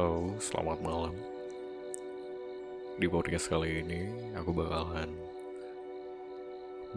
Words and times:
Halo, 0.00 0.32
selamat 0.40 0.80
malam. 0.80 1.12
Di 2.96 3.04
podcast 3.04 3.52
kali 3.52 3.84
ini, 3.84 4.32
aku 4.32 4.48
bakalan 4.48 5.12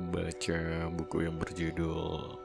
baca 0.08 0.88
buku 0.88 1.28
yang 1.28 1.36
berjudul 1.36 2.40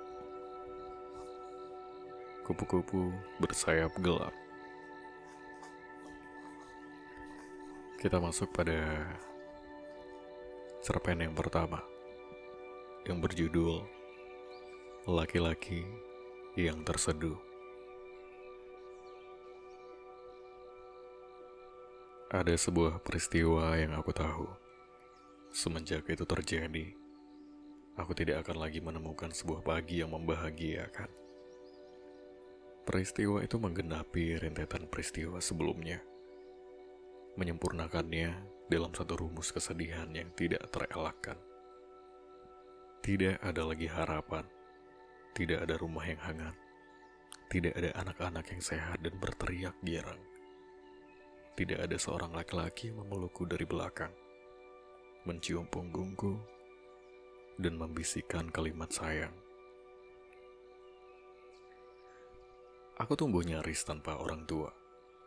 Kupu-kupu 2.43 3.15
Bersayap 3.39 3.95
Gelap. 4.03 4.35
Kita 8.03 8.19
masuk 8.19 8.51
pada 8.51 9.07
cerpen 10.83 11.23
yang 11.23 11.39
pertama, 11.39 11.87
yang 13.07 13.23
berjudul 13.23 13.87
Laki-laki 15.07 15.87
yang 16.59 16.83
Terseduh. 16.83 17.48
Ada 22.29 22.61
sebuah 22.61 23.01
peristiwa 23.01 23.73
yang 23.81 23.97
aku 23.97 24.13
tahu. 24.13 24.45
Semenjak 25.49 26.05
itu 26.13 26.29
terjadi, 26.29 26.93
aku 27.97 28.13
tidak 28.13 28.45
akan 28.45 28.69
lagi 28.69 28.85
menemukan 28.85 29.33
sebuah 29.33 29.65
pagi 29.65 30.05
yang 30.05 30.13
membahagiakan. 30.13 31.09
Peristiwa 32.85 33.41
itu 33.41 33.57
menggenapi 33.57 34.45
rentetan 34.45 34.85
peristiwa 34.93 35.41
sebelumnya, 35.41 36.05
menyempurnakannya 37.41 38.37
dalam 38.69 38.93
satu 38.93 39.25
rumus 39.25 39.49
kesedihan 39.49 40.13
yang 40.13 40.29
tidak 40.37 40.69
terelakkan. 40.69 41.41
Tidak 43.01 43.41
ada 43.41 43.65
lagi 43.65 43.89
harapan, 43.89 44.45
tidak 45.33 45.65
ada 45.65 45.81
rumah 45.81 46.05
yang 46.05 46.21
hangat, 46.21 46.53
tidak 47.49 47.73
ada 47.73 47.89
anak-anak 48.05 48.45
yang 48.53 48.61
sehat 48.61 49.01
dan 49.01 49.17
berteriak 49.17 49.73
girang 49.81 50.21
tidak 51.59 51.91
ada 51.91 51.99
seorang 51.99 52.31
laki-laki 52.39 52.95
memelukku 52.95 53.43
dari 53.43 53.67
belakang, 53.67 54.15
mencium 55.27 55.67
punggungku, 55.67 56.39
dan 57.59 57.75
membisikkan 57.75 58.47
kalimat 58.55 58.87
sayang. 58.95 59.35
Aku 63.03 63.19
tumbuh 63.19 63.43
nyaris 63.43 63.83
tanpa 63.83 64.23
orang 64.23 64.47
tua. 64.47 64.71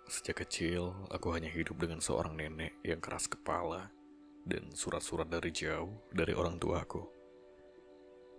Sejak 0.07 0.47
kecil, 0.47 0.95
aku 1.11 1.35
hanya 1.35 1.51
hidup 1.51 1.75
dengan 1.83 1.99
seorang 1.99 2.39
nenek 2.39 2.79
yang 2.87 3.03
keras 3.03 3.27
kepala 3.27 3.91
dan 4.47 4.71
surat-surat 4.71 5.27
dari 5.27 5.51
jauh 5.51 5.99
dari 6.15 6.31
orang 6.31 6.55
tuaku. 6.55 7.11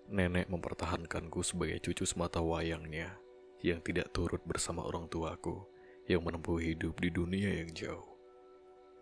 Nenek 0.09 0.49
mempertahankanku 0.49 1.45
sebagai 1.45 1.77
cucu 1.85 2.09
semata 2.09 2.41
wayangnya 2.41 3.21
yang 3.61 3.85
tidak 3.85 4.17
turut 4.17 4.41
bersama 4.49 4.81
orang 4.81 5.13
tuaku 5.13 5.72
yang 6.11 6.27
menempuh 6.27 6.59
hidup 6.59 6.99
di 6.99 7.15
dunia 7.15 7.63
yang 7.63 7.71
jauh, 7.71 8.09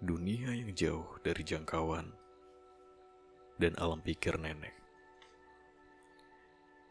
dunia 0.04 0.52
yang 0.52 0.72
jauh 0.76 1.08
dari 1.24 1.40
jangkauan 1.40 2.12
dan 3.60 3.76
alam 3.76 4.00
pikir 4.00 4.40
nenek. 4.40 4.72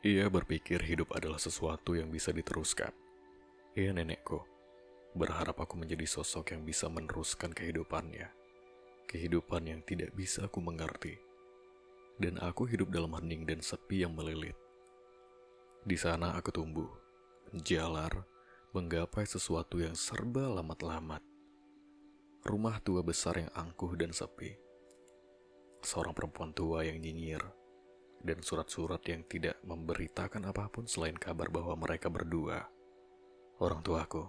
Ia 0.06 0.32
berpikir 0.32 0.80
hidup 0.80 1.12
adalah 1.12 1.42
sesuatu 1.42 1.92
yang 1.92 2.08
bisa 2.08 2.32
diteruskan. 2.32 2.94
Ia 3.76 3.92
nenekku, 3.92 4.40
berharap 5.12 5.60
aku 5.60 5.76
menjadi 5.76 6.08
sosok 6.08 6.56
yang 6.56 6.64
bisa 6.64 6.88
meneruskan 6.88 7.52
kehidupannya, 7.52 8.32
kehidupan 9.12 9.68
yang 9.68 9.82
tidak 9.84 10.16
bisa 10.16 10.48
aku 10.48 10.64
mengerti. 10.64 11.20
Dan 12.16 12.40
aku 12.40 12.64
hidup 12.68 12.92
dalam 12.96 13.12
hening 13.16 13.44
dan 13.44 13.60
sepi 13.60 14.08
yang 14.08 14.16
melilit. 14.16 14.56
Di 15.84 15.96
sana 15.96 16.36
aku 16.36 16.52
tumbuh, 16.52 16.88
menjalar, 17.52 18.24
menggapai 18.70 19.26
sesuatu 19.26 19.82
yang 19.82 19.98
serba 19.98 20.46
lamat-lamat. 20.46 21.26
Rumah 22.46 22.78
tua 22.86 23.02
besar 23.02 23.42
yang 23.42 23.50
angkuh 23.58 23.98
dan 23.98 24.14
sepi. 24.14 24.54
Seorang 25.82 26.14
perempuan 26.14 26.54
tua 26.54 26.86
yang 26.86 27.02
nyinyir. 27.02 27.42
Dan 28.22 28.46
surat-surat 28.46 29.02
yang 29.10 29.26
tidak 29.26 29.58
memberitakan 29.66 30.44
apa 30.46 30.70
pun 30.70 30.86
selain 30.86 31.16
kabar 31.16 31.48
bahwa 31.48 31.72
mereka 31.80 32.12
berdua, 32.12 32.68
orang 33.64 33.80
tuaku, 33.80 34.28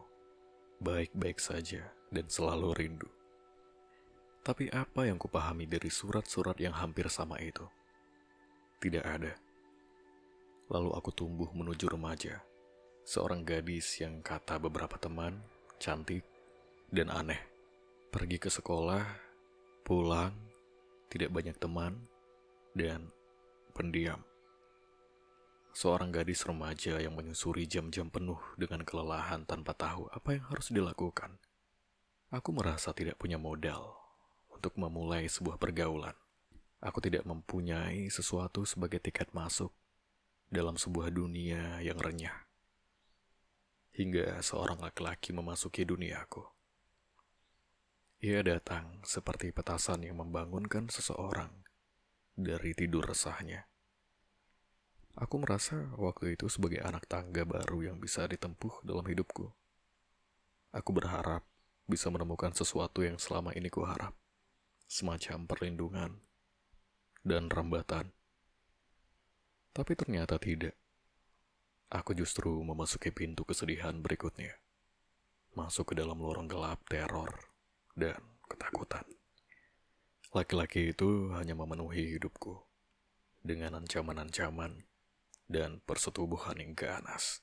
baik-baik 0.79 1.43
saja 1.43 1.91
dan 2.09 2.31
selalu 2.31 2.71
rindu. 2.79 3.11
Tapi 4.47 4.71
apa 4.71 5.11
yang 5.11 5.19
kupahami 5.19 5.67
dari 5.67 5.91
surat-surat 5.91 6.55
yang 6.63 6.73
hampir 6.73 7.11
sama 7.11 7.43
itu? 7.43 7.67
Tidak 8.79 9.03
ada. 9.03 9.35
Lalu 10.71 10.95
aku 10.95 11.11
tumbuh 11.11 11.51
menuju 11.51 11.91
remaja 11.91 12.39
Seorang 13.11 13.43
gadis 13.43 13.99
yang 13.99 14.23
kata 14.23 14.63
beberapa 14.63 14.95
teman 14.95 15.43
cantik 15.83 16.23
dan 16.95 17.11
aneh. 17.11 17.43
Pergi 18.07 18.39
ke 18.39 18.47
sekolah, 18.47 19.03
pulang, 19.83 20.31
tidak 21.11 21.35
banyak 21.35 21.59
teman, 21.59 22.07
dan 22.71 23.11
pendiam. 23.75 24.23
Seorang 25.75 26.15
gadis 26.15 26.47
remaja 26.47 27.03
yang 27.03 27.19
menyusuri 27.19 27.67
jam-jam 27.67 28.07
penuh 28.07 28.39
dengan 28.55 28.87
kelelahan 28.87 29.43
tanpa 29.43 29.75
tahu 29.75 30.07
apa 30.15 30.39
yang 30.39 30.47
harus 30.47 30.71
dilakukan. 30.71 31.35
Aku 32.31 32.55
merasa 32.55 32.95
tidak 32.95 33.19
punya 33.19 33.43
modal 33.43 33.91
untuk 34.55 34.79
memulai 34.79 35.27
sebuah 35.27 35.59
pergaulan. 35.59 36.15
Aku 36.79 37.03
tidak 37.03 37.27
mempunyai 37.27 38.07
sesuatu 38.07 38.63
sebagai 38.63 39.03
tiket 39.03 39.35
masuk 39.35 39.75
dalam 40.47 40.79
sebuah 40.79 41.11
dunia 41.11 41.83
yang 41.83 41.99
renyah 41.99 42.50
hingga 44.01 44.41
seorang 44.41 44.81
laki-laki 44.81 45.37
memasuki 45.37 45.85
duniaku. 45.85 46.41
Ia 48.25 48.41
datang 48.41 49.05
seperti 49.05 49.53
petasan 49.53 50.09
yang 50.09 50.25
membangunkan 50.25 50.89
seseorang 50.89 51.53
dari 52.33 52.73
tidur 52.73 53.05
resahnya. 53.05 53.69
Aku 55.21 55.37
merasa 55.37 55.93
waktu 56.01 56.33
itu 56.33 56.49
sebagai 56.49 56.81
anak 56.81 57.05
tangga 57.05 57.45
baru 57.45 57.93
yang 57.93 58.01
bisa 58.01 58.25
ditempuh 58.25 58.81
dalam 58.89 59.05
hidupku. 59.05 59.53
Aku 60.73 60.97
berharap 60.97 61.45
bisa 61.85 62.09
menemukan 62.09 62.57
sesuatu 62.57 63.05
yang 63.05 63.21
selama 63.21 63.53
ini 63.53 63.69
kuharap, 63.69 64.17
semacam 64.89 65.45
perlindungan 65.45 66.25
dan 67.21 67.53
rambatan. 67.53 68.17
Tapi 69.77 69.93
ternyata 69.93 70.41
tidak. 70.41 70.80
Aku 71.91 72.15
justru 72.15 72.55
memasuki 72.63 73.11
pintu 73.11 73.43
kesedihan 73.43 73.99
berikutnya. 73.99 74.55
Masuk 75.59 75.91
ke 75.91 75.95
dalam 75.99 76.23
lorong 76.23 76.47
gelap 76.47 76.87
teror 76.87 77.51
dan 77.99 78.23
ketakutan. 78.47 79.03
Laki-laki 80.31 80.95
itu 80.95 81.35
hanya 81.35 81.59
memenuhi 81.59 82.15
hidupku 82.15 82.63
dengan 83.43 83.83
ancaman-ancaman 83.83 84.87
dan 85.51 85.83
persetubuhan 85.83 86.63
yang 86.63 86.79
ganas. 86.79 87.43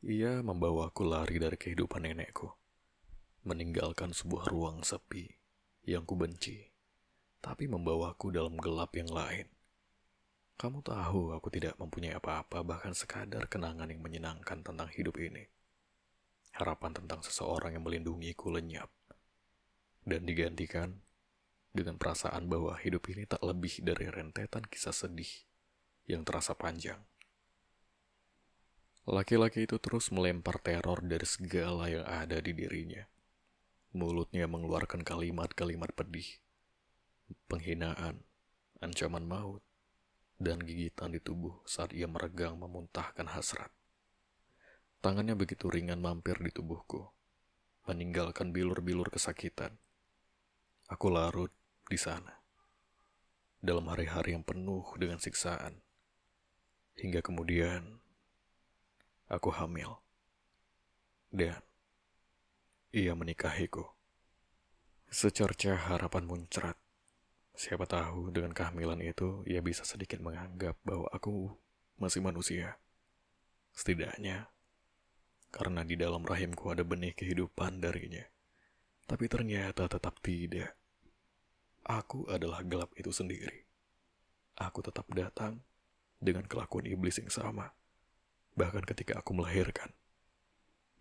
Ia 0.00 0.40
membawaku 0.40 1.04
lari 1.04 1.36
dari 1.36 1.60
kehidupan 1.60 2.08
nenekku, 2.08 2.56
meninggalkan 3.44 4.16
sebuah 4.16 4.48
ruang 4.48 4.80
sepi 4.80 5.28
yang 5.84 6.08
kubenci, 6.08 6.72
tapi 7.44 7.68
membawaku 7.68 8.32
dalam 8.32 8.56
gelap 8.56 8.96
yang 8.96 9.12
lain 9.12 9.52
kamu 10.56 10.84
tahu 10.84 11.34
aku 11.34 11.48
tidak 11.50 11.74
mempunyai 11.80 12.14
apa-apa, 12.14 12.62
bahkan 12.62 12.94
sekadar 12.94 13.50
kenangan 13.50 13.90
yang 13.90 14.02
menyenangkan 14.04 14.62
tentang 14.62 14.88
hidup 14.92 15.18
ini. 15.18 15.48
Harapan 16.54 16.92
tentang 16.92 17.24
seseorang 17.24 17.74
yang 17.74 17.84
melindungiku 17.84 18.52
lenyap. 18.52 18.92
Dan 20.02 20.26
digantikan 20.26 21.02
dengan 21.72 21.96
perasaan 21.96 22.46
bahwa 22.52 22.76
hidup 22.76 23.08
ini 23.08 23.24
tak 23.24 23.40
lebih 23.40 23.80
dari 23.80 24.06
rentetan 24.12 24.68
kisah 24.68 24.92
sedih 24.92 25.30
yang 26.04 26.22
terasa 26.22 26.52
panjang. 26.52 27.00
Laki-laki 29.02 29.66
itu 29.66 29.82
terus 29.82 30.14
melempar 30.14 30.62
teror 30.62 31.02
dari 31.02 31.26
segala 31.26 31.90
yang 31.90 32.06
ada 32.06 32.38
di 32.38 32.54
dirinya. 32.54 33.02
Mulutnya 33.98 34.46
mengeluarkan 34.46 35.02
kalimat-kalimat 35.02 35.90
pedih, 35.90 36.38
penghinaan, 37.50 38.22
ancaman 38.78 39.26
maut, 39.26 39.64
dan 40.42 40.58
gigitan 40.58 41.14
di 41.14 41.22
tubuh 41.22 41.62
saat 41.62 41.94
ia 41.94 42.10
meregang 42.10 42.58
memuntahkan 42.58 43.30
hasrat. 43.30 43.70
Tangannya 44.98 45.38
begitu 45.38 45.70
ringan 45.70 46.02
mampir 46.02 46.38
di 46.42 46.50
tubuhku, 46.50 47.14
meninggalkan 47.86 48.50
bilur-bilur 48.50 49.06
kesakitan. 49.10 49.78
Aku 50.90 51.14
larut 51.14 51.54
di 51.86 51.94
sana, 51.94 52.42
dalam 53.62 53.86
hari-hari 53.86 54.34
yang 54.34 54.42
penuh 54.42 54.82
dengan 54.98 55.22
siksaan. 55.22 55.78
Hingga 56.98 57.22
kemudian, 57.22 58.02
aku 59.30 59.48
hamil. 59.54 60.02
Dan 61.32 61.62
ia 62.92 63.16
menikahiku. 63.16 63.88
Secerca 65.08 65.76
harapan 65.88 66.28
muncrat 66.28 66.76
Siapa 67.52 67.84
tahu 67.84 68.32
dengan 68.32 68.56
kehamilan 68.56 69.04
itu 69.04 69.44
ia 69.44 69.60
bisa 69.60 69.84
sedikit 69.84 70.18
menganggap 70.24 70.80
bahwa 70.82 71.08
aku 71.12 71.52
masih 72.00 72.24
manusia. 72.24 72.80
Setidaknya, 73.76 74.48
karena 75.52 75.84
di 75.84 76.00
dalam 76.00 76.24
rahimku 76.24 76.72
ada 76.72 76.80
benih 76.80 77.12
kehidupan 77.12 77.84
darinya. 77.84 78.24
Tapi 79.04 79.28
ternyata 79.28 79.84
tetap 79.84 80.16
tidak. 80.24 80.72
Aku 81.84 82.24
adalah 82.32 82.64
gelap 82.64 82.88
itu 82.96 83.12
sendiri. 83.12 83.68
Aku 84.56 84.80
tetap 84.80 85.04
datang 85.12 85.60
dengan 86.16 86.48
kelakuan 86.48 86.88
iblis 86.88 87.20
yang 87.20 87.28
sama. 87.28 87.76
Bahkan 88.56 88.88
ketika 88.88 89.20
aku 89.20 89.36
melahirkan, 89.36 89.92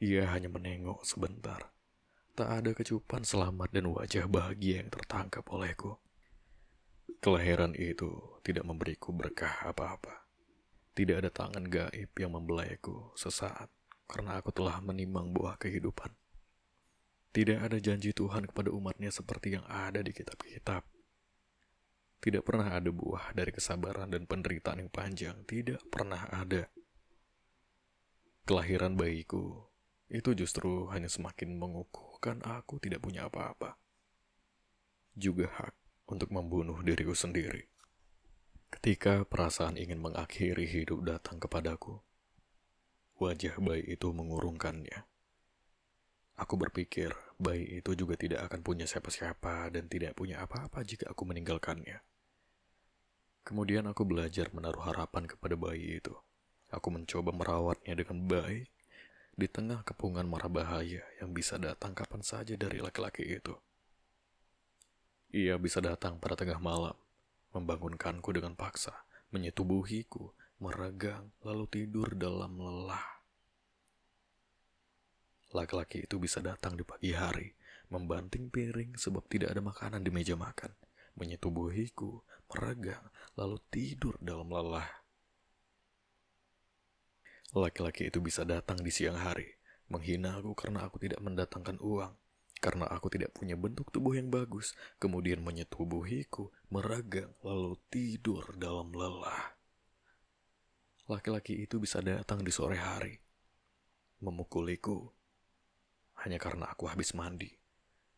ia 0.02 0.28
hanya 0.34 0.52
menengok 0.52 1.08
sebentar. 1.08 1.72
Tak 2.36 2.50
ada 2.64 2.72
kecupan 2.74 3.22
selamat 3.22 3.70
dan 3.72 3.92
wajah 3.92 4.26
bahagia 4.26 4.82
yang 4.84 4.90
tertangkap 4.90 5.46
olehku. 5.52 6.00
Kelahiran 7.22 7.78
itu 7.78 8.42
tidak 8.42 8.66
memberiku 8.66 9.14
berkah 9.14 9.62
apa-apa. 9.70 10.26
Tidak 10.98 11.22
ada 11.22 11.30
tangan 11.30 11.70
gaib 11.70 12.10
yang 12.18 12.34
membelaiku 12.34 13.14
sesaat 13.14 13.70
karena 14.10 14.42
aku 14.42 14.50
telah 14.50 14.82
menimang 14.82 15.30
buah 15.30 15.54
kehidupan. 15.62 16.10
Tidak 17.30 17.62
ada 17.62 17.78
janji 17.78 18.10
Tuhan 18.10 18.50
kepada 18.50 18.74
umatnya 18.74 19.14
seperti 19.14 19.54
yang 19.54 19.62
ada 19.70 20.02
di 20.02 20.10
kitab-kitab. 20.18 20.82
Tidak 22.26 22.42
pernah 22.42 22.74
ada 22.74 22.90
buah 22.90 23.38
dari 23.38 23.54
kesabaran 23.54 24.10
dan 24.10 24.26
penderitaan 24.26 24.82
yang 24.82 24.90
panjang. 24.90 25.46
Tidak 25.46 25.94
pernah 25.94 26.26
ada. 26.26 26.74
Kelahiran 28.50 28.98
bayiku 28.98 29.70
itu 30.10 30.34
justru 30.34 30.90
hanya 30.90 31.06
semakin 31.06 31.54
mengukuhkan 31.54 32.42
aku 32.42 32.82
tidak 32.82 33.06
punya 33.06 33.30
apa-apa. 33.30 33.78
Juga 35.14 35.54
hak 35.54 35.81
untuk 36.12 36.36
membunuh 36.36 36.76
diriku 36.84 37.16
sendiri. 37.16 37.72
Ketika 38.68 39.24
perasaan 39.24 39.80
ingin 39.80 40.04
mengakhiri 40.04 40.68
hidup 40.68 41.08
datang 41.08 41.40
kepadaku, 41.40 42.04
wajah 43.16 43.56
bayi 43.64 43.96
itu 43.96 44.12
mengurungkannya. 44.12 45.08
Aku 46.36 46.60
berpikir 46.60 47.16
bayi 47.40 47.80
itu 47.80 47.96
juga 47.96 48.20
tidak 48.20 48.52
akan 48.52 48.60
punya 48.60 48.84
siapa-siapa 48.84 49.72
dan 49.72 49.88
tidak 49.88 50.18
punya 50.20 50.44
apa-apa 50.44 50.84
jika 50.84 51.08
aku 51.12 51.24
meninggalkannya. 51.28 52.04
Kemudian 53.48 53.88
aku 53.90 54.06
belajar 54.06 54.50
menaruh 54.54 54.84
harapan 54.86 55.26
kepada 55.26 55.56
bayi 55.58 56.04
itu. 56.04 56.14
Aku 56.72 56.94
mencoba 56.94 57.36
merawatnya 57.36 57.94
dengan 58.00 58.26
baik 58.26 58.72
di 59.36 59.48
tengah 59.48 59.84
kepungan 59.84 60.28
mara 60.28 60.48
bahaya 60.48 61.04
yang 61.20 61.36
bisa 61.36 61.60
datang 61.60 61.92
kapan 61.92 62.24
saja 62.24 62.56
dari 62.56 62.80
laki-laki 62.80 63.26
itu. 63.28 63.58
Ia 65.32 65.56
bisa 65.56 65.80
datang 65.80 66.20
pada 66.20 66.36
tengah 66.36 66.60
malam, 66.60 66.96
membangunkanku 67.56 68.36
dengan 68.36 68.52
paksa, 68.52 68.92
menyetubuhiku, 69.32 70.36
meregang, 70.60 71.32
lalu 71.40 71.72
tidur 71.72 72.12
dalam 72.20 72.60
lelah. 72.60 73.24
Laki-laki 75.56 76.04
itu 76.04 76.20
bisa 76.20 76.44
datang 76.44 76.76
di 76.76 76.84
pagi 76.84 77.16
hari, 77.16 77.56
membanting 77.88 78.52
piring 78.52 79.00
sebab 79.00 79.24
tidak 79.32 79.56
ada 79.56 79.64
makanan 79.64 80.04
di 80.04 80.12
meja 80.12 80.36
makan, 80.36 80.76
menyetubuhiku, 81.16 82.24
meregang, 82.52 83.08
lalu 83.40 83.56
tidur 83.72 84.20
dalam 84.20 84.52
lelah. 84.52 84.88
Laki-laki 87.56 88.12
itu 88.12 88.20
bisa 88.20 88.44
datang 88.44 88.84
di 88.84 88.92
siang 88.92 89.16
hari, 89.16 89.48
menghina 89.88 90.40
aku 90.40 90.56
karena 90.60 90.88
aku 90.88 91.00
tidak 91.00 91.24
mendatangkan 91.24 91.80
uang, 91.80 92.16
karena 92.62 92.86
aku 92.86 93.10
tidak 93.10 93.34
punya 93.34 93.58
bentuk 93.58 93.90
tubuh 93.90 94.14
yang 94.14 94.30
bagus, 94.30 94.78
kemudian 95.02 95.42
menyetubuhiku, 95.42 96.54
meregang, 96.70 97.34
lalu 97.42 97.74
tidur 97.90 98.54
dalam 98.54 98.94
lelah. 98.94 99.58
Laki-laki 101.10 101.66
itu 101.66 101.82
bisa 101.82 102.00
datang 102.06 102.46
di 102.46 102.54
sore 102.54 102.78
hari, 102.78 103.18
memukuliku, 104.22 105.10
hanya 106.22 106.38
karena 106.38 106.70
aku 106.70 106.86
habis 106.86 107.18
mandi. 107.18 107.50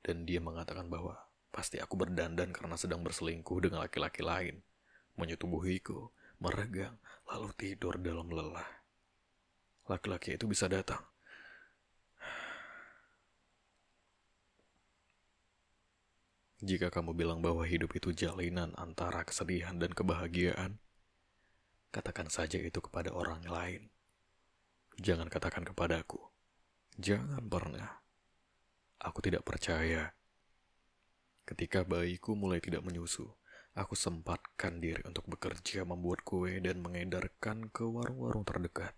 Dan 0.04 0.28
dia 0.28 0.44
mengatakan 0.44 0.92
bahwa 0.92 1.16
pasti 1.48 1.80
aku 1.80 1.96
berdandan 1.96 2.52
karena 2.52 2.76
sedang 2.76 3.00
berselingkuh 3.00 3.64
dengan 3.64 3.88
laki-laki 3.88 4.20
lain. 4.20 4.60
Menyetubuhiku, 5.16 6.12
meregang, 6.44 7.00
lalu 7.32 7.56
tidur 7.56 7.96
dalam 7.96 8.28
lelah. 8.28 8.68
Laki-laki 9.88 10.36
itu 10.36 10.44
bisa 10.52 10.68
datang. 10.68 11.13
Jika 16.64 16.88
kamu 16.88 17.12
bilang 17.12 17.44
bahwa 17.44 17.68
hidup 17.68 17.92
itu 17.92 18.16
jalinan 18.16 18.72
antara 18.80 19.28
kesedihan 19.28 19.76
dan 19.76 19.92
kebahagiaan, 19.92 20.80
katakan 21.92 22.32
saja 22.32 22.56
itu 22.56 22.80
kepada 22.80 23.12
orang 23.12 23.44
lain. 23.44 23.92
Jangan 24.96 25.28
katakan 25.28 25.68
kepadaku. 25.68 26.24
Jangan 26.96 27.44
pernah. 27.52 28.00
Aku 28.96 29.20
tidak 29.20 29.44
percaya. 29.44 30.16
Ketika 31.44 31.84
bayiku 31.84 32.32
mulai 32.32 32.64
tidak 32.64 32.88
menyusu, 32.88 33.28
aku 33.76 34.00
sempatkan 34.00 34.80
diri 34.80 35.04
untuk 35.04 35.28
bekerja 35.28 35.84
membuat 35.84 36.24
kue 36.24 36.64
dan 36.64 36.80
mengedarkan 36.80 37.68
ke 37.76 37.84
warung-warung 37.84 38.48
terdekat. 38.48 38.96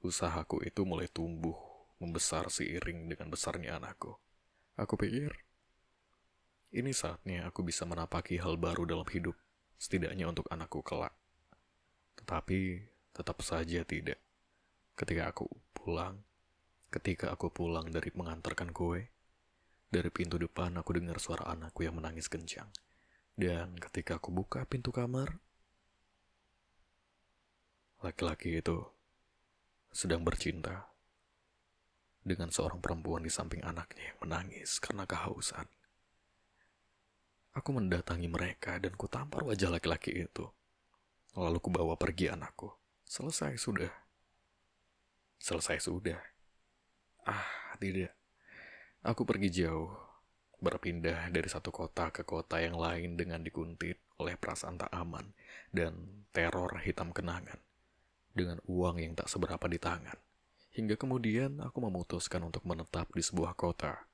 Usahaku 0.00 0.64
itu 0.64 0.80
mulai 0.88 1.12
tumbuh, 1.12 1.60
membesar 2.00 2.48
seiring 2.48 3.12
dengan 3.12 3.28
besarnya 3.28 3.76
anakku. 3.76 4.16
Aku 4.80 4.96
pikir, 4.96 5.47
ini 6.74 6.92
saatnya 6.92 7.48
aku 7.48 7.64
bisa 7.64 7.88
menapaki 7.88 8.36
hal 8.38 8.60
baru 8.60 8.84
dalam 8.84 9.08
hidup, 9.08 9.34
setidaknya 9.80 10.28
untuk 10.28 10.48
anakku 10.52 10.84
kelak. 10.84 11.16
Tetapi 12.20 12.84
tetap 13.14 13.40
saja 13.40 13.82
tidak. 13.86 14.20
Ketika 14.98 15.30
aku 15.30 15.46
pulang, 15.72 16.28
Ketika 16.88 17.36
aku 17.36 17.52
pulang 17.52 17.92
dari 17.92 18.08
mengantarkan 18.16 18.72
kue, 18.72 19.12
dari 19.92 20.08
pintu 20.08 20.40
depan 20.40 20.72
aku 20.80 20.96
dengar 20.96 21.20
suara 21.20 21.52
anakku 21.52 21.84
yang 21.84 22.00
menangis 22.00 22.32
kencang. 22.32 22.72
Dan 23.36 23.76
ketika 23.76 24.16
aku 24.16 24.32
buka 24.32 24.64
pintu 24.64 24.88
kamar, 24.88 25.36
laki-laki 28.00 28.64
itu 28.64 28.88
sedang 29.92 30.24
bercinta 30.24 30.88
dengan 32.24 32.48
seorang 32.48 32.80
perempuan 32.80 33.20
di 33.20 33.28
samping 33.28 33.60
anaknya 33.60 34.16
yang 34.16 34.18
menangis 34.24 34.80
karena 34.80 35.04
kehausan. 35.04 35.68
Aku 37.56 37.70
mendatangi 37.72 38.28
mereka 38.28 38.76
dan 38.82 38.92
kutampar 38.98 39.44
wajah 39.46 39.72
laki-laki 39.72 40.12
itu. 40.14 40.48
Lalu 41.38 41.58
kubawa 41.62 41.94
pergi 41.94 42.32
anakku. 42.32 42.72
Selesai 43.06 43.56
sudah. 43.56 43.92
Selesai 45.38 45.80
sudah. 45.80 46.18
Ah, 47.24 47.76
tidak. 47.78 48.12
Aku 49.06 49.22
pergi 49.22 49.62
jauh, 49.62 49.94
berpindah 50.58 51.30
dari 51.30 51.46
satu 51.46 51.70
kota 51.70 52.10
ke 52.10 52.26
kota 52.26 52.58
yang 52.58 52.74
lain 52.74 53.14
dengan 53.14 53.46
dikuntit 53.46 54.02
oleh 54.18 54.34
perasaan 54.34 54.74
tak 54.74 54.90
aman 54.90 55.30
dan 55.70 56.26
teror 56.34 56.82
hitam 56.82 57.14
kenangan, 57.14 57.62
dengan 58.34 58.58
uang 58.66 58.98
yang 58.98 59.14
tak 59.14 59.30
seberapa 59.30 59.70
di 59.70 59.78
tangan. 59.78 60.18
Hingga 60.74 60.98
kemudian 60.98 61.62
aku 61.62 61.78
memutuskan 61.78 62.42
untuk 62.42 62.66
menetap 62.66 63.06
di 63.14 63.22
sebuah 63.22 63.54
kota, 63.54 64.07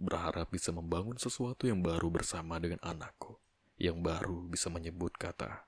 berharap 0.00 0.48
bisa 0.52 0.70
membangun 0.70 1.16
sesuatu 1.16 1.68
yang 1.68 1.80
baru 1.80 2.08
bersama 2.08 2.56
dengan 2.62 2.80
anakku, 2.84 3.36
yang 3.76 4.00
baru 4.00 4.46
bisa 4.46 4.68
menyebut 4.72 5.14
kata 5.16 5.66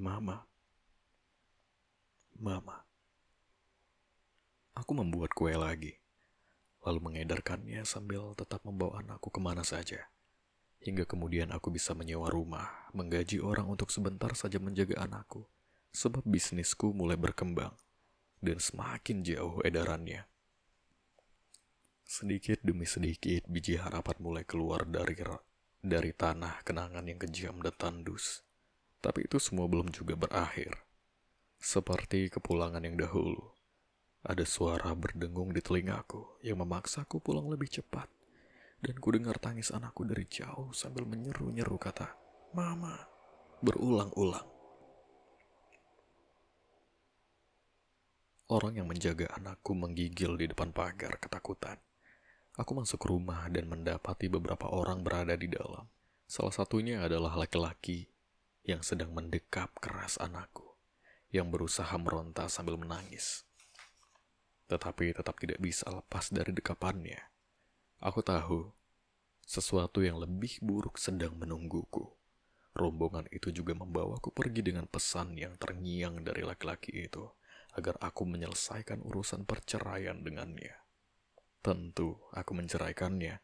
Mama. 0.00 0.48
Mama. 2.40 2.88
Aku 4.72 4.96
membuat 4.96 5.36
kue 5.36 5.52
lagi, 5.52 6.00
lalu 6.80 7.04
mengedarkannya 7.04 7.84
sambil 7.84 8.32
tetap 8.32 8.64
membawa 8.64 9.04
anakku 9.04 9.28
ke 9.28 9.36
mana 9.44 9.60
saja. 9.60 10.08
Hingga 10.80 11.04
kemudian 11.04 11.52
aku 11.52 11.68
bisa 11.68 11.92
menyewa 11.92 12.32
rumah, 12.32 12.88
menggaji 12.96 13.44
orang 13.44 13.68
untuk 13.68 13.92
sebentar 13.92 14.32
saja 14.32 14.56
menjaga 14.56 15.04
anakku, 15.04 15.44
sebab 15.92 16.24
bisnisku 16.24 16.96
mulai 16.96 17.20
berkembang 17.20 17.76
dan 18.40 18.56
semakin 18.56 19.20
jauh 19.20 19.60
edarannya. 19.60 20.24
Sedikit 22.10 22.58
demi 22.66 22.90
sedikit 22.90 23.46
biji 23.46 23.78
harapan 23.78 24.18
mulai 24.18 24.42
keluar 24.42 24.82
dari 24.82 25.14
dari 25.78 26.10
tanah 26.10 26.66
kenangan 26.66 27.06
yang 27.06 27.22
kejam 27.22 27.62
dan 27.62 27.70
tandus. 27.78 28.42
Tapi 28.98 29.30
itu 29.30 29.38
semua 29.38 29.70
belum 29.70 29.94
juga 29.94 30.18
berakhir. 30.18 30.74
Seperti 31.62 32.26
kepulangan 32.26 32.82
yang 32.82 32.98
dahulu, 32.98 33.54
ada 34.26 34.42
suara 34.42 34.90
berdengung 34.98 35.54
di 35.54 35.62
telingaku 35.62 36.34
yang 36.42 36.58
memaksaku 36.58 37.22
pulang 37.22 37.46
lebih 37.46 37.70
cepat. 37.70 38.10
Dan 38.82 38.98
ku 38.98 39.14
dengar 39.14 39.38
tangis 39.38 39.70
anakku 39.70 40.02
dari 40.02 40.26
jauh 40.26 40.74
sambil 40.74 41.06
menyeru-nyeru 41.06 41.78
kata, 41.78 42.10
Mama, 42.58 43.06
berulang-ulang. 43.62 44.50
Orang 48.50 48.74
yang 48.74 48.90
menjaga 48.90 49.30
anakku 49.30 49.78
menggigil 49.78 50.34
di 50.34 50.50
depan 50.50 50.74
pagar 50.74 51.14
ketakutan. 51.22 51.78
Aku 52.60 52.76
masuk 52.76 53.08
rumah 53.08 53.48
dan 53.48 53.72
mendapati 53.72 54.28
beberapa 54.28 54.68
orang 54.68 55.00
berada 55.00 55.32
di 55.32 55.48
dalam. 55.48 55.88
Salah 56.28 56.52
satunya 56.52 57.00
adalah 57.00 57.32
laki-laki 57.32 58.12
yang 58.68 58.84
sedang 58.84 59.16
mendekap 59.16 59.72
keras 59.80 60.20
anakku, 60.20 60.76
yang 61.32 61.48
berusaha 61.48 61.96
meronta 61.96 62.52
sambil 62.52 62.76
menangis. 62.76 63.48
tetapi 64.70 65.10
tetap 65.10 65.34
tidak 65.42 65.58
bisa 65.58 65.82
lepas 65.90 66.30
dari 66.30 66.54
dekapannya. 66.54 67.18
Aku 67.98 68.22
tahu 68.22 68.70
sesuatu 69.42 69.98
yang 69.98 70.22
lebih 70.22 70.62
buruk 70.62 70.94
sedang 70.94 71.34
menungguku. 71.34 72.06
Rombongan 72.78 73.26
itu 73.34 73.50
juga 73.50 73.74
membawaku 73.74 74.30
pergi 74.30 74.62
dengan 74.62 74.86
pesan 74.86 75.34
yang 75.34 75.58
terngiang 75.58 76.22
dari 76.22 76.46
laki-laki 76.46 77.02
itu 77.02 77.26
agar 77.74 77.98
aku 77.98 78.22
menyelesaikan 78.22 79.02
urusan 79.02 79.42
perceraian 79.42 80.22
dengannya. 80.22 80.79
Tentu 81.60 82.16
aku 82.32 82.56
menceraikannya, 82.56 83.36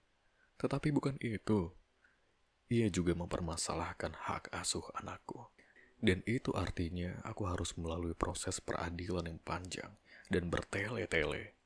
tetapi 0.57 0.89
bukan 0.89 1.21
itu. 1.21 1.69
Ia 2.73 2.89
juga 2.89 3.13
mempermasalahkan 3.13 4.17
hak 4.17 4.51
asuh 4.57 4.89
anakku. 4.97 5.53
Dan 5.97 6.21
itu 6.29 6.53
artinya 6.53 7.21
aku 7.25 7.49
harus 7.49 7.73
melalui 7.77 8.13
proses 8.13 8.61
peradilan 8.61 9.29
yang 9.29 9.41
panjang 9.41 9.93
dan 10.29 10.49
bertele-tele. 10.49 11.57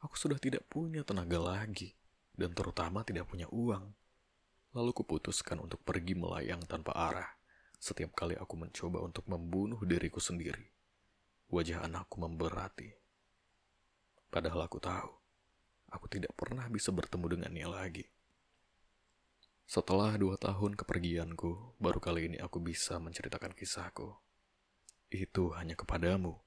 Aku 0.00 0.14
sudah 0.16 0.38
tidak 0.40 0.66
punya 0.66 1.04
tenaga 1.04 1.38
lagi, 1.38 1.94
dan 2.34 2.56
terutama 2.56 3.04
tidak 3.04 3.28
punya 3.28 3.46
uang. 3.52 3.92
Lalu 4.72 4.90
kuputuskan 4.94 5.60
untuk 5.60 5.82
pergi 5.82 6.16
melayang 6.16 6.62
tanpa 6.64 6.94
arah. 6.94 7.30
Setiap 7.76 8.16
kali 8.16 8.38
aku 8.38 8.56
mencoba 8.56 9.02
untuk 9.04 9.28
membunuh 9.28 9.80
diriku 9.84 10.20
sendiri, 10.20 10.70
wajah 11.48 11.84
anakku 11.84 12.20
memberati. 12.20 12.92
Padahal 14.30 14.68
aku 14.68 14.78
tahu, 14.80 15.19
aku 15.90 16.06
tidak 16.06 16.32
pernah 16.38 16.66
bisa 16.70 16.94
bertemu 16.94 17.26
dengannya 17.36 17.66
lagi. 17.68 18.04
Setelah 19.70 20.18
dua 20.18 20.34
tahun 20.34 20.74
kepergianku, 20.74 21.78
baru 21.78 22.02
kali 22.02 22.32
ini 22.32 22.38
aku 22.42 22.58
bisa 22.58 22.98
menceritakan 22.98 23.54
kisahku. 23.54 24.18
Itu 25.10 25.54
hanya 25.54 25.78
kepadamu 25.78 26.38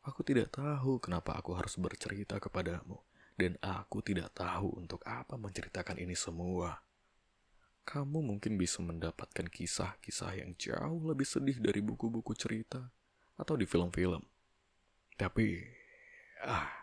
Aku 0.00 0.24
tidak 0.24 0.56
tahu 0.56 0.96
kenapa 0.96 1.36
aku 1.36 1.52
harus 1.52 1.76
bercerita 1.76 2.40
kepadamu, 2.40 2.96
dan 3.36 3.60
aku 3.60 4.00
tidak 4.00 4.32
tahu 4.32 4.72
untuk 4.80 5.04
apa 5.04 5.36
menceritakan 5.36 6.00
ini 6.00 6.16
semua. 6.16 6.80
Kamu 7.84 8.24
mungkin 8.24 8.56
bisa 8.56 8.80
mendapatkan 8.80 9.52
kisah-kisah 9.52 10.40
yang 10.40 10.56
jauh 10.56 11.04
lebih 11.04 11.28
sedih 11.28 11.60
dari 11.60 11.84
buku-buku 11.84 12.32
cerita 12.32 12.88
atau 13.36 13.60
di 13.60 13.68
film-film. 13.68 14.24
Tapi, 15.20 15.68
ah, 16.48 16.79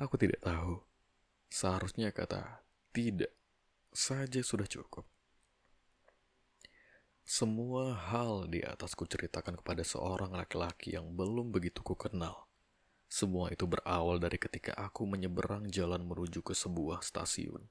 aku 0.00 0.16
tidak 0.16 0.40
tahu. 0.40 0.80
Seharusnya 1.52 2.08
kata 2.14 2.64
tidak 2.96 3.32
saja 3.92 4.40
sudah 4.40 4.64
cukup. 4.64 5.04
Semua 7.22 7.94
hal 7.94 8.48
di 8.48 8.64
atas 8.64 8.96
kuceritakan 8.96 9.60
kepada 9.60 9.84
seorang 9.84 10.32
laki-laki 10.32 10.96
yang 10.96 11.12
belum 11.12 11.52
begitu 11.52 11.84
ku 11.84 11.94
kenal. 11.94 12.48
Semua 13.06 13.52
itu 13.52 13.68
berawal 13.68 14.16
dari 14.16 14.40
ketika 14.40 14.72
aku 14.72 15.04
menyeberang 15.04 15.68
jalan 15.68 16.00
menuju 16.02 16.40
ke 16.40 16.56
sebuah 16.56 17.04
stasiun. 17.04 17.68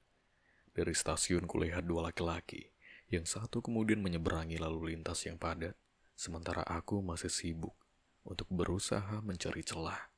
Dari 0.72 0.94
stasiun 0.94 1.44
kulihat 1.50 1.84
dua 1.84 2.08
laki-laki, 2.08 2.70
yang 3.10 3.26
satu 3.26 3.60
kemudian 3.60 4.00
menyeberangi 4.00 4.56
lalu 4.56 4.94
lintas 4.94 5.26
yang 5.26 5.36
padat, 5.36 5.74
sementara 6.14 6.62
aku 6.64 7.02
masih 7.02 7.28
sibuk 7.28 7.74
untuk 8.22 8.46
berusaha 8.48 9.20
mencari 9.20 9.66
celah 9.66 10.11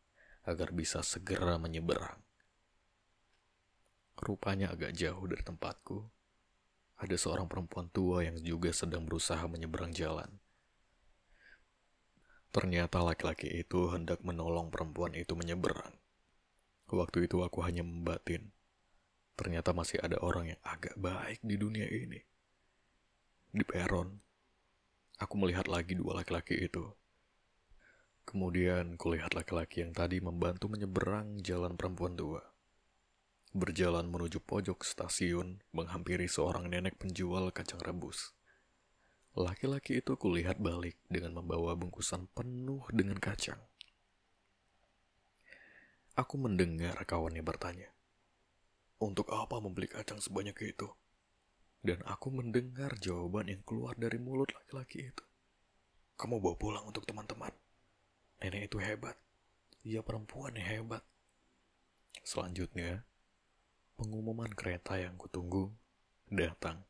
agar 0.44 0.72
bisa 0.72 1.00
segera 1.00 1.56
menyeberang. 1.56 2.20
Rupanya 4.20 4.70
agak 4.72 4.94
jauh 4.94 5.24
dari 5.26 5.42
tempatku, 5.42 6.04
ada 7.00 7.16
seorang 7.18 7.50
perempuan 7.50 7.90
tua 7.90 8.22
yang 8.22 8.38
juga 8.38 8.70
sedang 8.70 9.02
berusaha 9.04 9.42
menyeberang 9.50 9.90
jalan. 9.90 10.30
Ternyata 12.54 13.02
laki-laki 13.02 13.50
itu 13.50 13.90
hendak 13.90 14.22
menolong 14.22 14.70
perempuan 14.70 15.10
itu 15.18 15.34
menyeberang. 15.34 15.98
Waktu 16.86 17.26
itu 17.26 17.42
aku 17.42 17.66
hanya 17.66 17.82
membatin. 17.82 18.54
Ternyata 19.34 19.74
masih 19.74 19.98
ada 19.98 20.22
orang 20.22 20.54
yang 20.54 20.60
agak 20.62 20.94
baik 20.94 21.42
di 21.42 21.58
dunia 21.58 21.90
ini. 21.90 22.22
Di 23.50 23.66
peron, 23.66 24.22
aku 25.18 25.34
melihat 25.34 25.66
lagi 25.66 25.98
dua 25.98 26.22
laki-laki 26.22 26.54
itu. 26.54 26.94
Kemudian 28.24 28.96
kulihat 28.96 29.36
laki-laki 29.36 29.84
yang 29.84 29.92
tadi 29.92 30.18
membantu 30.18 30.68
menyeberang 30.72 31.40
jalan 31.44 31.76
perempuan 31.76 32.16
tua 32.16 32.54
berjalan 33.54 34.10
menuju 34.10 34.42
pojok 34.42 34.82
stasiun 34.82 35.62
menghampiri 35.70 36.26
seorang 36.26 36.66
nenek 36.66 36.98
penjual 36.98 37.54
kacang 37.54 37.78
rebus. 37.78 38.34
Laki-laki 39.38 40.02
itu 40.02 40.18
kulihat 40.18 40.58
balik 40.58 40.98
dengan 41.06 41.38
membawa 41.38 41.78
bungkusan 41.78 42.26
penuh 42.34 42.82
dengan 42.90 43.14
kacang. 43.22 43.62
Aku 46.18 46.34
mendengar 46.34 46.98
kawannya 47.06 47.46
bertanya, 47.46 47.94
"Untuk 48.98 49.30
apa 49.30 49.62
membeli 49.62 49.86
kacang 49.86 50.18
sebanyak 50.18 50.58
itu?" 50.74 50.90
Dan 51.78 52.02
aku 52.10 52.34
mendengar 52.34 52.98
jawaban 52.98 53.46
yang 53.46 53.62
keluar 53.62 53.94
dari 53.94 54.18
mulut 54.18 54.50
laki-laki 54.50 55.14
itu. 55.14 55.24
"Kamu 56.18 56.42
bawa 56.42 56.58
pulang 56.58 56.84
untuk 56.90 57.06
teman-teman. 57.06 57.54
Nenek 58.42 58.72
itu 58.72 58.78
hebat. 58.80 59.16
Ia 59.84 60.00
perempuan 60.00 60.56
yang 60.56 60.68
hebat." 60.70 61.02
Selanjutnya, 62.24 63.04
pengumuman 64.00 64.50
kereta 64.50 64.96
yang 64.96 65.14
kutunggu 65.20 65.70
datang. 66.32 66.82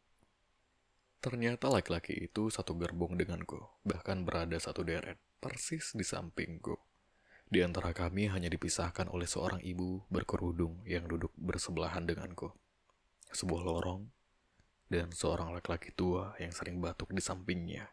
Ternyata 1.24 1.72
laki-laki 1.72 2.12
itu 2.28 2.52
satu 2.52 2.76
gerbong 2.76 3.16
denganku, 3.16 3.56
bahkan 3.80 4.28
berada 4.28 4.60
satu 4.60 4.84
deret, 4.84 5.16
persis 5.40 5.96
di 5.96 6.04
sampingku. 6.04 6.76
Di 7.48 7.64
antara 7.64 7.96
kami 7.96 8.28
hanya 8.28 8.52
dipisahkan 8.52 9.08
oleh 9.08 9.24
seorang 9.24 9.64
ibu 9.64 10.04
berkerudung 10.12 10.84
yang 10.84 11.08
duduk 11.08 11.32
bersebelahan 11.36 12.04
denganku. 12.04 12.52
Sebuah 13.32 13.62
lorong, 13.64 14.04
dan 14.92 15.10
seorang 15.10 15.52
laki-laki 15.56 15.96
tua 15.96 16.36
yang 16.36 16.52
sering 16.52 16.78
batuk 16.78 17.10
di 17.12 17.24
sampingnya. 17.24 17.88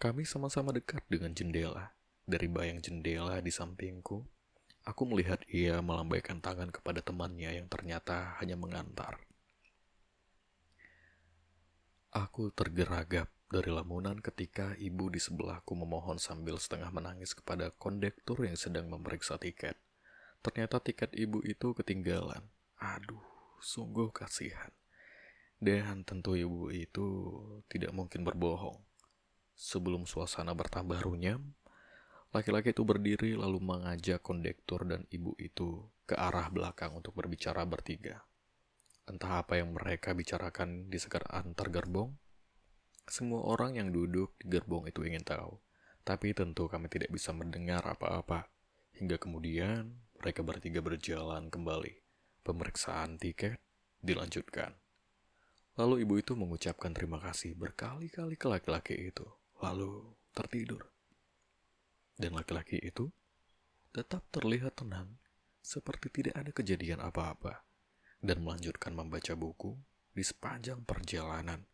Kami 0.00 0.24
sama-sama 0.24 0.72
dekat 0.72 1.04
dengan 1.12 1.36
jendela. 1.36 1.92
Dari 2.24 2.48
bayang 2.48 2.80
jendela 2.80 3.36
di 3.44 3.52
sampingku, 3.52 4.24
Aku 4.88 5.04
melihat 5.04 5.44
ia 5.52 5.76
melambaikan 5.84 6.40
tangan 6.40 6.72
kepada 6.72 7.04
temannya 7.04 7.52
yang 7.52 7.68
ternyata 7.68 8.40
hanya 8.40 8.56
mengantar. 8.56 9.20
Aku 12.10 12.48
tergeragap 12.50 13.28
dari 13.52 13.68
lamunan 13.70 14.16
ketika 14.18 14.72
ibu 14.80 15.12
di 15.12 15.20
sebelahku 15.20 15.76
memohon 15.76 16.16
sambil 16.16 16.56
setengah 16.56 16.88
menangis 16.90 17.36
kepada 17.36 17.70
kondektur 17.76 18.40
yang 18.40 18.56
sedang 18.56 18.88
memeriksa 18.88 19.36
tiket. 19.36 19.76
Ternyata 20.40 20.80
tiket 20.80 21.12
ibu 21.12 21.44
itu 21.44 21.76
ketinggalan. 21.76 22.48
Aduh, 22.80 23.22
sungguh 23.60 24.08
kasihan. 24.16 24.72
Dan 25.60 26.08
tentu 26.08 26.40
ibu 26.40 26.72
itu 26.72 27.06
tidak 27.68 27.92
mungkin 27.92 28.24
berbohong. 28.24 28.89
Sebelum 29.60 30.08
suasana 30.08 30.56
bertambah 30.56 31.04
runyam, 31.04 31.52
Laki-laki 32.30 32.70
itu 32.70 32.86
berdiri 32.86 33.34
lalu 33.34 33.58
mengajak 33.58 34.22
kondektur 34.22 34.86
dan 34.86 35.02
ibu 35.10 35.34
itu 35.42 35.82
ke 36.06 36.14
arah 36.14 36.46
belakang 36.46 36.94
untuk 36.94 37.18
berbicara 37.18 37.66
bertiga. 37.66 38.22
Entah 39.10 39.42
apa 39.42 39.58
yang 39.58 39.74
mereka 39.74 40.14
bicarakan 40.14 40.86
di 40.86 40.94
sekitar 40.94 41.26
antar 41.26 41.74
gerbong. 41.74 42.14
Semua 43.10 43.42
orang 43.42 43.74
yang 43.74 43.90
duduk 43.90 44.38
di 44.38 44.46
gerbong 44.46 44.86
itu 44.86 45.02
ingin 45.02 45.26
tahu, 45.26 45.58
tapi 46.06 46.30
tentu 46.30 46.70
kami 46.70 46.86
tidak 46.86 47.10
bisa 47.10 47.34
mendengar 47.34 47.82
apa-apa. 47.82 48.46
Hingga 48.94 49.18
kemudian 49.18 49.98
mereka 50.22 50.46
bertiga 50.46 50.78
berjalan 50.78 51.50
kembali. 51.50 51.98
Pemeriksaan 52.46 53.18
tiket 53.18 53.58
dilanjutkan. 54.06 54.78
Lalu 55.74 56.06
ibu 56.06 56.14
itu 56.14 56.38
mengucapkan 56.38 56.94
terima 56.94 57.18
kasih 57.18 57.58
berkali-kali 57.58 58.38
ke 58.38 58.46
laki-laki 58.46 59.10
itu, 59.10 59.26
lalu 59.60 60.04
tertidur. 60.32 60.88
Dan 62.16 62.36
laki-laki 62.36 62.76
itu 62.80 63.08
tetap 63.90 64.24
terlihat 64.28 64.76
tenang, 64.76 65.16
seperti 65.60 66.12
tidak 66.12 66.36
ada 66.36 66.50
kejadian 66.52 67.00
apa-apa, 67.00 67.64
dan 68.20 68.44
melanjutkan 68.44 68.92
membaca 68.92 69.32
buku 69.32 69.76
di 70.12 70.24
sepanjang 70.24 70.84
perjalanan. 70.84 71.64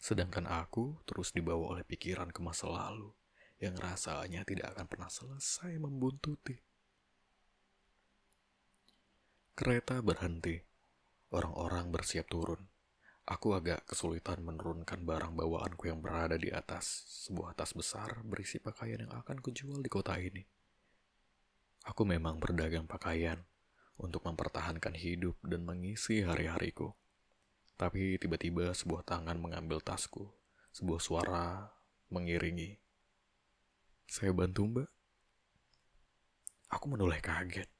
Sedangkan 0.00 0.48
aku 0.48 1.00
terus 1.04 1.32
dibawa 1.32 1.76
oleh 1.76 1.84
pikiran 1.84 2.32
ke 2.32 2.40
masa 2.40 2.68
lalu 2.68 3.12
yang 3.60 3.76
rasanya 3.76 4.40
tidak 4.48 4.72
akan 4.72 4.88
pernah 4.88 5.10
selesai 5.12 5.76
membuntuti. 5.76 6.56
Kereta 9.52 10.00
berhenti. 10.00 10.56
Orang-orang 11.30 11.92
bersiap 11.92 12.26
turun. 12.26 12.69
Aku 13.30 13.54
agak 13.54 13.86
kesulitan 13.86 14.42
menurunkan 14.42 15.06
barang 15.06 15.38
bawaanku 15.38 15.86
yang 15.86 16.02
berada 16.02 16.34
di 16.34 16.50
atas 16.50 17.06
sebuah 17.30 17.54
tas 17.54 17.70
besar 17.70 18.26
berisi 18.26 18.58
pakaian 18.58 19.06
yang 19.06 19.14
akan 19.14 19.38
kujual 19.38 19.78
di 19.78 19.86
kota 19.86 20.18
ini. 20.18 20.42
Aku 21.86 22.02
memang 22.02 22.42
berdagang 22.42 22.90
pakaian 22.90 23.38
untuk 24.02 24.26
mempertahankan 24.26 24.98
hidup 24.98 25.38
dan 25.46 25.62
mengisi 25.62 26.26
hari-hariku. 26.26 26.90
Tapi 27.78 28.18
tiba-tiba 28.18 28.74
sebuah 28.74 29.06
tangan 29.06 29.38
mengambil 29.38 29.78
tasku, 29.78 30.26
sebuah 30.74 30.98
suara 30.98 31.70
mengiringi. 32.10 32.82
Saya 34.10 34.34
bantu 34.34 34.66
mbak. 34.66 34.90
Aku 36.74 36.90
menoleh 36.90 37.22
kaget. 37.22 37.70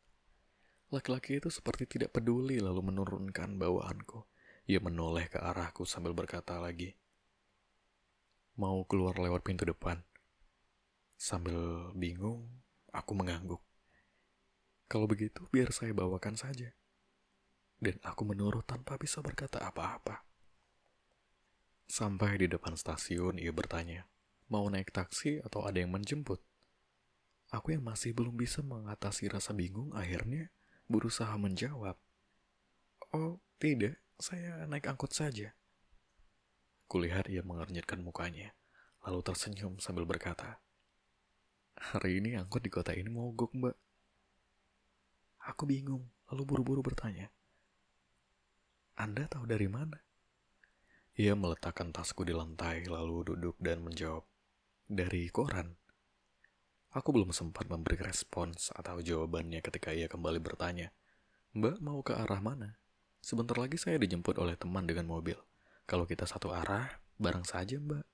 Laki-laki 0.95 1.43
itu 1.43 1.51
seperti 1.51 1.91
tidak 1.91 2.15
peduli 2.15 2.63
lalu 2.63 2.87
menurunkan 2.87 3.59
bawaanku. 3.59 4.23
Ia 4.71 4.79
menoleh 4.79 5.27
ke 5.27 5.43
arahku 5.43 5.83
sambil 5.83 6.15
berkata 6.15 6.55
lagi, 6.63 6.95
Mau 8.55 8.87
keluar 8.87 9.19
lewat 9.19 9.43
pintu 9.43 9.67
depan. 9.67 9.99
Sambil 11.19 11.91
bingung, 11.99 12.47
aku 12.95 13.19
mengangguk. 13.19 13.59
Kalau 14.87 15.11
begitu, 15.11 15.43
biar 15.51 15.75
saya 15.75 15.91
bawakan 15.91 16.39
saja. 16.39 16.71
Dan 17.83 17.99
aku 18.07 18.23
menurut 18.23 18.63
tanpa 18.63 18.95
bisa 18.95 19.19
berkata 19.19 19.59
apa-apa. 19.59 20.23
Sampai 21.91 22.39
di 22.39 22.47
depan 22.47 22.79
stasiun, 22.79 23.43
ia 23.43 23.51
bertanya, 23.51 24.07
mau 24.47 24.71
naik 24.71 24.95
taksi 24.95 25.43
atau 25.43 25.67
ada 25.67 25.83
yang 25.83 25.91
menjemput? 25.91 26.39
Aku 27.51 27.75
yang 27.75 27.83
masih 27.83 28.15
belum 28.15 28.39
bisa 28.39 28.63
mengatasi 28.63 29.35
rasa 29.35 29.51
bingung 29.51 29.91
akhirnya 29.99 30.55
berusaha 30.87 31.35
menjawab. 31.35 31.99
Oh, 33.11 33.43
tidak, 33.59 33.99
saya 34.21 34.69
naik 34.69 34.85
angkut 34.85 35.17
saja. 35.17 35.57
Kulihat 36.85 37.33
ia 37.33 37.41
mengernyitkan 37.41 38.05
mukanya, 38.05 38.53
lalu 39.01 39.25
tersenyum 39.25 39.81
sambil 39.81 40.05
berkata, 40.05 40.61
Hari 41.81 42.21
ini 42.21 42.37
angkot 42.37 42.61
di 42.61 42.69
kota 42.69 42.93
ini 42.93 43.09
mogok, 43.09 43.57
mbak. 43.57 43.77
Aku 45.49 45.65
bingung, 45.65 46.05
lalu 46.29 46.43
buru-buru 46.45 46.85
bertanya, 46.85 47.33
Anda 49.01 49.25
tahu 49.25 49.49
dari 49.49 49.65
mana? 49.73 49.97
Ia 51.17 51.33
meletakkan 51.33 51.89
tasku 51.89 52.29
di 52.29 52.37
lantai, 52.37 52.85
lalu 52.85 53.33
duduk 53.33 53.57
dan 53.57 53.81
menjawab, 53.81 54.29
Dari 54.85 55.33
koran. 55.33 55.81
Aku 56.93 57.15
belum 57.17 57.33
sempat 57.33 57.71
memberi 57.73 57.97
respons 57.97 58.69
atau 58.77 59.01
jawabannya 59.01 59.65
ketika 59.65 59.97
ia 59.97 60.13
kembali 60.13 60.43
bertanya, 60.45 60.93
Mbak 61.57 61.77
mau 61.81 62.05
ke 62.05 62.13
arah 62.13 62.43
mana? 62.45 62.81
Sebentar 63.21 63.57
lagi 63.61 63.77
saya 63.77 64.01
dijemput 64.01 64.41
oleh 64.41 64.57
teman 64.57 64.89
dengan 64.89 65.05
mobil. 65.05 65.37
Kalau 65.85 66.09
kita 66.09 66.25
satu 66.25 66.51
arah, 66.57 66.89
bareng 67.21 67.45
saja 67.45 67.77
mbak. 67.77 68.05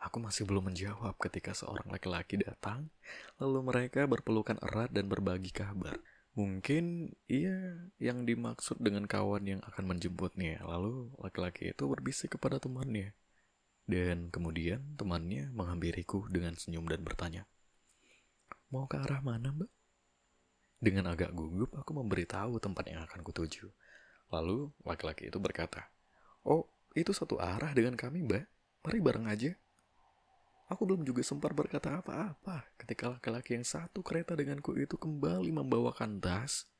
Aku 0.00 0.16
masih 0.18 0.48
belum 0.48 0.72
menjawab 0.72 1.14
ketika 1.20 1.52
seorang 1.52 1.86
laki-laki 1.92 2.40
datang, 2.40 2.88
lalu 3.36 3.60
mereka 3.68 4.08
berpelukan 4.08 4.56
erat 4.64 4.90
dan 4.90 5.06
berbagi 5.06 5.52
kabar. 5.52 6.00
Mungkin 6.32 7.12
ia 7.28 7.90
yang 8.00 8.24
dimaksud 8.24 8.80
dengan 8.80 9.04
kawan 9.04 9.44
yang 9.44 9.60
akan 9.60 9.84
menjemputnya. 9.94 10.64
Lalu 10.64 11.12
laki-laki 11.20 11.70
itu 11.70 11.84
berbisik 11.84 12.40
kepada 12.40 12.56
temannya. 12.56 13.12
Dan 13.84 14.32
kemudian 14.32 14.96
temannya 14.96 15.52
menghampiriku 15.52 16.30
dengan 16.32 16.56
senyum 16.56 16.86
dan 16.88 17.02
bertanya, 17.02 17.44
Mau 18.70 18.86
ke 18.86 19.02
arah 19.02 19.18
mana, 19.18 19.50
Mbak? 19.50 19.70
Dengan 20.80 21.10
agak 21.10 21.34
gugup, 21.34 21.74
aku 21.74 21.90
memberitahu 21.92 22.62
tempat 22.62 22.86
yang 22.86 23.02
akan 23.02 23.20
kutuju. 23.20 23.68
Lalu, 24.30 24.70
laki-laki 24.86 25.26
itu 25.26 25.42
berkata, 25.42 25.90
Oh, 26.46 26.70
itu 26.94 27.10
satu 27.10 27.38
arah 27.42 27.74
dengan 27.74 27.98
kami, 27.98 28.22
Mbak. 28.24 28.44
Mari 28.86 28.98
bareng 29.02 29.26
aja. 29.28 29.52
Aku 30.70 30.86
belum 30.86 31.02
juga 31.02 31.26
sempat 31.26 31.50
berkata 31.50 31.98
apa-apa 31.98 32.62
ketika 32.78 33.10
laki-laki 33.10 33.58
yang 33.58 33.66
satu 33.66 34.06
kereta 34.06 34.38
denganku 34.38 34.78
itu 34.78 34.94
kembali 34.94 35.50
membawakan 35.50 36.22
tas 36.22 36.70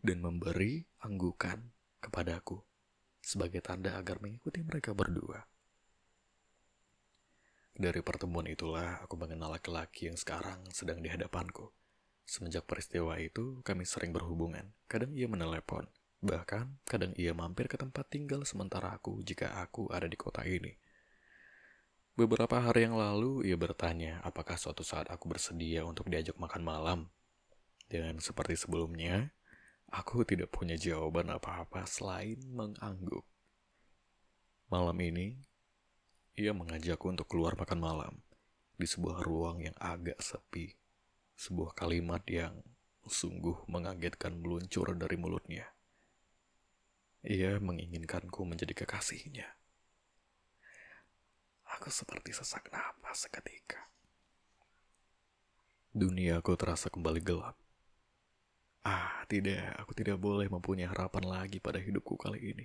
dan 0.00 0.24
memberi 0.24 0.88
anggukan 1.04 1.60
kepadaku 2.00 2.64
sebagai 3.20 3.60
tanda 3.60 4.00
agar 4.00 4.16
mengikuti 4.24 4.64
mereka 4.64 4.96
berdua. 4.96 5.44
Dari 7.76 8.00
pertemuan 8.00 8.48
itulah 8.48 9.04
aku 9.04 9.14
mengenal 9.20 9.54
laki-laki 9.54 10.08
yang 10.08 10.16
sekarang 10.16 10.64
sedang 10.72 11.04
di 11.04 11.12
hadapanku. 11.12 11.68
Semenjak 12.24 12.64
peristiwa 12.64 13.16
itu, 13.20 13.60
kami 13.60 13.84
sering 13.84 14.10
berhubungan. 14.10 14.72
Kadang 14.90 15.12
ia 15.12 15.28
menelepon, 15.30 15.84
bahkan 16.18 16.74
kadang 16.82 17.14
ia 17.14 17.30
mampir 17.30 17.70
ke 17.70 17.78
tempat 17.78 18.10
tinggal 18.10 18.42
sementara 18.42 18.90
aku 18.90 19.22
jika 19.22 19.62
aku 19.62 19.86
ada 19.94 20.10
di 20.10 20.18
kota 20.18 20.42
ini. 20.42 20.74
Beberapa 22.18 22.58
hari 22.58 22.82
yang 22.90 22.98
lalu, 22.98 23.46
ia 23.46 23.54
bertanya 23.54 24.18
apakah 24.26 24.58
suatu 24.58 24.82
saat 24.82 25.06
aku 25.06 25.30
bersedia 25.30 25.86
untuk 25.86 26.10
diajak 26.10 26.34
makan 26.34 26.66
malam. 26.66 27.00
Dan 27.86 28.18
seperti 28.18 28.58
sebelumnya, 28.58 29.30
aku 29.86 30.26
tidak 30.26 30.50
punya 30.50 30.74
jawaban 30.74 31.30
apa-apa 31.30 31.86
selain 31.86 32.42
mengangguk. 32.50 33.22
Malam 34.66 34.98
ini, 34.98 35.38
ia 36.34 36.50
mengajakku 36.50 37.06
untuk 37.06 37.30
keluar 37.30 37.54
makan 37.54 37.78
malam 37.78 38.14
di 38.74 38.86
sebuah 38.90 39.22
ruang 39.22 39.62
yang 39.62 39.78
agak 39.78 40.18
sepi. 40.18 40.74
Sebuah 41.38 41.78
kalimat 41.78 42.26
yang 42.26 42.66
sungguh 43.06 43.62
mengagetkan 43.70 44.42
meluncur 44.42 44.90
dari 44.98 45.14
mulutnya. 45.14 45.77
Ia 47.26 47.58
menginginkanku 47.58 48.46
menjadi 48.46 48.78
kekasihnya. 48.78 49.58
Aku 51.74 51.90
seperti 51.90 52.30
sesak 52.30 52.70
napas 52.70 53.26
seketika. 53.26 53.90
Duniaku 55.90 56.54
terasa 56.54 56.86
kembali 56.86 57.18
gelap. 57.18 57.58
Ah, 58.86 59.26
tidak, 59.26 59.74
aku 59.82 59.92
tidak 59.98 60.22
boleh 60.22 60.46
mempunyai 60.46 60.86
harapan 60.86 61.26
lagi 61.26 61.58
pada 61.58 61.82
hidupku 61.82 62.14
kali 62.14 62.54
ini. 62.54 62.64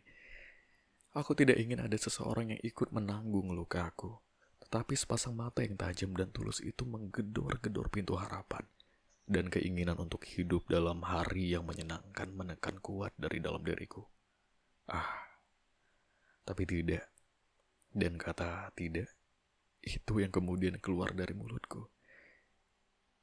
Aku 1.18 1.34
tidak 1.34 1.58
ingin 1.58 1.82
ada 1.82 1.98
seseorang 1.98 2.54
yang 2.54 2.62
ikut 2.62 2.94
menanggung 2.94 3.50
lukaku. 3.58 4.22
Tetapi 4.62 4.94
sepasang 4.94 5.34
mata 5.34 5.66
yang 5.66 5.74
tajam 5.76 6.14
dan 6.14 6.30
tulus 6.30 6.62
itu 6.62 6.86
menggedor-gedor 6.86 7.90
pintu 7.90 8.22
harapan. 8.22 8.70
Dan 9.26 9.50
keinginan 9.50 9.98
untuk 9.98 10.22
hidup 10.30 10.70
dalam 10.70 11.02
hari 11.02 11.58
yang 11.58 11.66
menyenangkan 11.66 12.30
menekan 12.30 12.78
kuat 12.80 13.18
dari 13.18 13.42
dalam 13.42 13.66
diriku. 13.66 14.13
Ah, 14.90 15.24
tapi 16.44 16.68
tidak. 16.68 17.08
Dan 17.94 18.18
kata 18.18 18.74
tidak, 18.74 19.08
itu 19.84 20.14
yang 20.20 20.34
kemudian 20.34 20.80
keluar 20.82 21.14
dari 21.14 21.32
mulutku. 21.38 21.88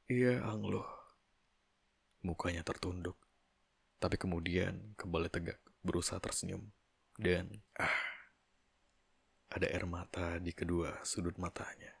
Iya, 0.07 0.41
Anglo. 0.47 0.83
Mukanya 2.21 2.61
tertunduk. 2.61 3.17
Tapi 4.01 4.17
kemudian 4.17 4.97
kembali 4.97 5.29
tegak, 5.29 5.61
berusaha 5.85 6.17
tersenyum. 6.17 6.71
Dan, 7.19 7.61
ah, 7.77 8.01
ada 9.51 9.67
air 9.67 9.83
mata 9.83 10.39
di 10.39 10.55
kedua 10.55 11.03
sudut 11.03 11.35
matanya. 11.35 11.91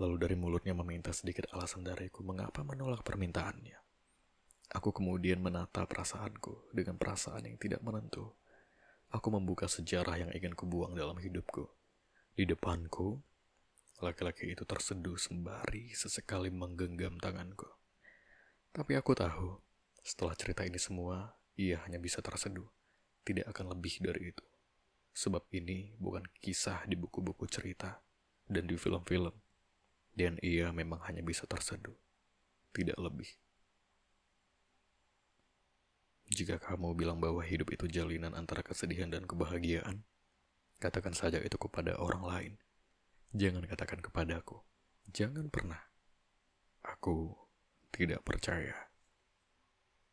Lalu 0.00 0.16
dari 0.16 0.36
mulutnya 0.40 0.72
meminta 0.72 1.12
sedikit 1.12 1.44
alasan 1.52 1.84
dariku 1.84 2.24
mengapa 2.24 2.64
menolak 2.64 3.04
permintaannya. 3.04 3.76
Aku 4.72 4.88
kemudian 4.88 5.44
menata 5.44 5.84
perasaanku 5.84 6.72
dengan 6.72 6.96
perasaan 6.96 7.44
yang 7.44 7.60
tidak 7.60 7.84
menentu. 7.84 8.32
Aku 9.12 9.28
membuka 9.28 9.68
sejarah 9.68 10.16
yang 10.16 10.30
ingin 10.32 10.56
kubuang 10.56 10.96
dalam 10.96 11.20
hidupku. 11.20 11.68
Di 12.32 12.48
depanku, 12.48 13.20
laki-laki 14.00 14.56
itu 14.56 14.64
terseduh 14.64 15.20
sembari 15.20 15.92
sesekali 15.92 16.48
menggenggam 16.48 17.20
tanganku. 17.20 17.68
Tapi 18.72 18.96
aku 18.96 19.12
tahu, 19.12 19.60
setelah 20.00 20.32
cerita 20.32 20.64
ini 20.64 20.80
semua, 20.80 21.36
ia 21.60 21.84
hanya 21.84 22.00
bisa 22.00 22.24
terseduh 22.24 22.66
tidak 23.22 23.50
akan 23.54 23.74
lebih 23.74 24.02
dari 24.02 24.34
itu. 24.34 24.44
Sebab 25.12 25.46
ini 25.54 25.94
bukan 25.98 26.26
kisah 26.42 26.84
di 26.88 26.98
buku-buku 26.98 27.46
cerita 27.46 28.02
dan 28.50 28.66
di 28.66 28.74
film-film. 28.74 29.34
Dan 30.12 30.36
ia 30.44 30.68
memang 30.76 31.00
hanya 31.08 31.24
bisa 31.24 31.48
terseduh, 31.48 31.96
tidak 32.76 32.98
lebih. 33.00 33.30
Jika 36.32 36.56
kamu 36.56 36.96
bilang 36.96 37.20
bahwa 37.20 37.44
hidup 37.44 37.76
itu 37.76 37.84
jalinan 37.92 38.32
antara 38.32 38.64
kesedihan 38.64 39.12
dan 39.12 39.28
kebahagiaan, 39.28 40.00
katakan 40.80 41.12
saja 41.12 41.36
itu 41.44 41.60
kepada 41.60 42.00
orang 42.00 42.24
lain. 42.24 42.52
Jangan 43.36 43.68
katakan 43.68 44.00
kepadaku. 44.00 44.64
Jangan 45.12 45.52
pernah. 45.52 45.92
Aku 46.80 47.36
tidak 47.92 48.24
percaya. 48.24 48.91